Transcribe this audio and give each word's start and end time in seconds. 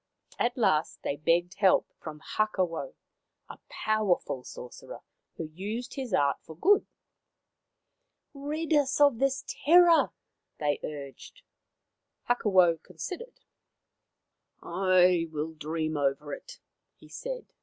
At 0.39 0.57
last 0.57 1.03
they 1.03 1.15
begged 1.15 1.59
help 1.59 1.87
from 1.99 2.21
Hakawau, 2.21 2.95
a 3.47 3.59
powerful 3.69 4.43
sorcerer 4.43 5.01
who 5.35 5.43
used 5.43 5.93
his 5.93 6.11
art 6.11 6.37
for 6.41 6.57
good." 6.57 6.87
Rid 8.49 8.73
us 8.73 8.99
of 8.99 9.19
this 9.19 9.43
terror/' 9.43 10.11
they 10.57 10.79
urged. 10.81 11.43
Hakawau 12.27 12.81
considered." 12.81 13.41
I 14.63 15.27
will 15.29 15.53
dream 15.53 15.95
over 15.95 16.33
it/ 16.33 16.57
1 16.57 16.65
he 16.95 17.07
said. 17.07 17.53